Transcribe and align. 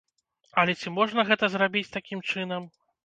Але 0.61 0.75
ці 0.79 0.93
можна 0.95 1.25
гэта 1.29 1.49
зрабіць 1.57 1.93
такім 1.97 2.25
чынам? 2.33 2.67